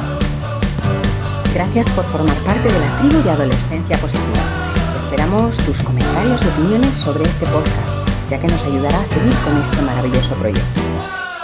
Gracias 1.54 1.90
por 1.90 2.06
formar 2.06 2.38
parte 2.38 2.72
de 2.72 2.80
la 2.80 2.98
tribu 3.00 3.22
de 3.24 3.30
Adolescencia 3.30 3.98
Positiva. 3.98 4.72
Esperamos 4.98 5.58
tus 5.58 5.82
comentarios 5.82 6.42
y 6.44 6.48
opiniones 6.48 6.96
sobre 6.96 7.26
este 7.26 7.46
podcast, 7.48 7.94
ya 8.30 8.40
que 8.40 8.48
nos 8.48 8.64
ayudará 8.64 9.02
a 9.02 9.06
seguir 9.06 9.34
con 9.44 9.62
este 9.62 9.82
maravilloso 9.82 10.34
proyecto. 10.36 10.80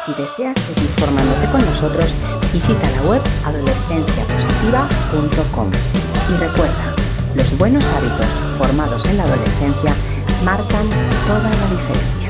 Si 0.06 0.14
deseas 0.14 0.58
seguir 0.58 0.90
formándote 0.98 1.52
con 1.52 1.60
nosotros, 1.66 2.16
visita 2.54 2.90
la 2.92 3.02
web 3.04 3.22
adolescenciapositiva.com 3.46 5.72
y 6.30 6.34
recuerda, 6.38 6.96
los 7.36 7.58
buenos 7.58 7.84
hábitos 7.92 8.40
formados 8.58 9.06
en 9.06 9.18
la 9.18 9.24
adolescencia 9.24 9.94
marcan 10.44 10.90
toda 11.28 11.40
la 11.44 11.68
diferencia. 11.70 12.21